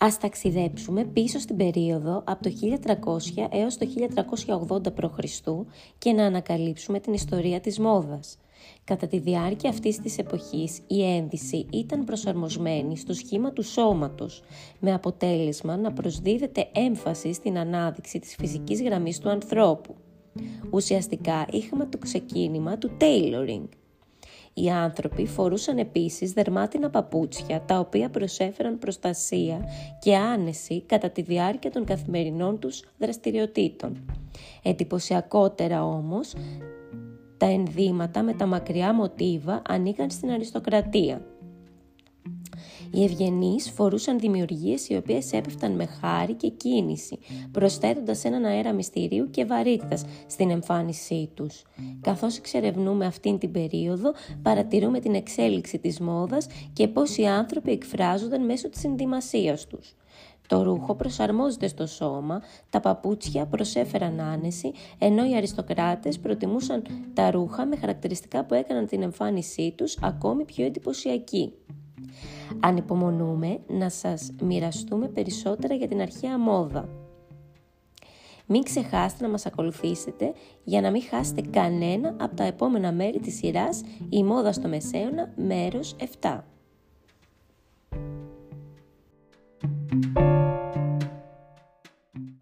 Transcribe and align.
Ας 0.00 0.18
ταξιδέψουμε 0.18 1.04
πίσω 1.04 1.38
στην 1.38 1.56
περίοδο 1.56 2.22
από 2.26 2.42
το 2.42 2.50
1300 2.84 3.48
έως 3.50 3.76
το 3.76 3.86
1380 4.68 4.94
π.Χ. 4.94 5.18
και 5.98 6.12
να 6.12 6.24
ανακαλύψουμε 6.24 7.00
την 7.00 7.12
ιστορία 7.12 7.60
της 7.60 7.78
μόδας. 7.78 8.38
Κατά 8.84 9.06
τη 9.06 9.18
διάρκεια 9.18 9.70
αυτής 9.70 9.98
της 10.00 10.18
εποχής 10.18 10.80
η 10.86 11.04
ένδυση 11.04 11.66
ήταν 11.72 12.04
προσαρμοσμένη 12.04 12.96
στο 12.96 13.12
σχήμα 13.12 13.52
του 13.52 13.62
σώματος, 13.62 14.42
με 14.80 14.94
αποτέλεσμα 14.94 15.76
να 15.76 15.92
προσδίδεται 15.92 16.68
έμφαση 16.72 17.32
στην 17.32 17.58
ανάδειξη 17.58 18.18
της 18.18 18.34
φυσικής 18.34 18.82
γραμμής 18.82 19.18
του 19.18 19.30
ανθρώπου. 19.30 19.94
Ουσιαστικά 20.70 21.46
είχαμε 21.50 21.86
το 21.86 21.98
ξεκίνημα 21.98 22.78
του 22.78 22.90
tailoring, 23.00 23.68
οι 24.62 24.70
άνθρωποι 24.70 25.26
φορούσαν 25.26 25.78
επίσης 25.78 26.32
δερμάτινα 26.32 26.90
παπούτσια 26.90 27.62
τα 27.66 27.78
οποία 27.78 28.10
προσέφεραν 28.10 28.78
προστασία 28.78 29.64
και 30.00 30.16
άνεση 30.16 30.82
κατά 30.82 31.10
τη 31.10 31.22
διάρκεια 31.22 31.70
των 31.70 31.84
καθημερινών 31.84 32.58
τους 32.58 32.84
δραστηριοτήτων. 32.98 34.04
Εντυπωσιακότερα 34.62 35.84
όμως, 35.84 36.34
τα 37.36 37.46
ενδύματα 37.46 38.22
με 38.22 38.32
τα 38.32 38.46
μακριά 38.46 38.94
μοτίβα 38.94 39.62
ανήκαν 39.68 40.10
στην 40.10 40.30
αριστοκρατία. 40.30 41.22
Οι 42.90 43.04
ευγενείς 43.04 43.70
φορούσαν 43.70 44.18
δημιουργίες 44.18 44.88
οι 44.88 44.96
οποίες 44.96 45.32
έπεφταν 45.32 45.72
με 45.72 45.86
χάρη 45.86 46.34
και 46.34 46.48
κίνηση, 46.48 47.18
προσθέτοντας 47.50 48.24
έναν 48.24 48.44
αέρα 48.44 48.72
μυστηρίου 48.72 49.30
και 49.30 49.44
βαρύτητας 49.44 50.04
στην 50.26 50.50
εμφάνισή 50.50 51.30
τους. 51.34 51.62
Καθώς 52.00 52.36
εξερευνούμε 52.36 53.06
αυτήν 53.06 53.38
την 53.38 53.50
περίοδο, 53.50 54.12
παρατηρούμε 54.42 55.00
την 55.00 55.14
εξέλιξη 55.14 55.78
της 55.78 56.00
μόδας 56.00 56.46
και 56.72 56.88
πώς 56.88 57.16
οι 57.16 57.24
άνθρωποι 57.26 57.70
εκφράζονταν 57.70 58.44
μέσω 58.44 58.68
της 58.68 58.84
ενδυμασίας 58.84 59.66
τους. 59.66 59.96
Το 60.48 60.62
ρούχο 60.62 60.94
προσαρμόζεται 60.94 61.68
στο 61.68 61.86
σώμα, 61.86 62.42
τα 62.70 62.80
παπούτσια 62.80 63.46
προσέφεραν 63.46 64.20
άνεση, 64.20 64.72
ενώ 64.98 65.30
οι 65.30 65.36
αριστοκράτες 65.36 66.18
προτιμούσαν 66.18 66.82
τα 67.14 67.30
ρούχα 67.30 67.66
με 67.66 67.76
χαρακτηριστικά 67.76 68.44
που 68.44 68.54
έκαναν 68.54 68.86
την 68.86 69.02
εμφάνισή 69.02 69.74
τους 69.76 69.98
ακόμη 70.02 70.44
πιο 70.44 70.64
εντυπωσιακή. 70.64 71.52
Ανυπομονούμε 72.60 73.58
να 73.66 73.88
σας 73.88 74.30
μοιραστούμε 74.42 75.08
περισσότερα 75.08 75.74
για 75.74 75.88
την 75.88 76.00
αρχαία 76.00 76.38
μόδα. 76.38 76.88
Μην 78.46 78.62
ξεχάσετε 78.62 79.24
να 79.24 79.30
μας 79.30 79.46
ακολουθήσετε 79.46 80.32
για 80.64 80.80
να 80.80 80.90
μην 80.90 81.02
χάσετε 81.02 81.40
κανένα 81.40 82.16
από 82.20 82.36
τα 82.36 82.44
επόμενα 82.44 82.92
μέρη 82.92 83.18
της 83.18 83.36
σειράς 83.36 83.82
«Η 84.08 84.24
μόδα 84.24 84.52
στο 84.52 84.68
Μεσαίωνα, 84.68 85.32
μέρος 85.36 85.96
7». 86.20 86.44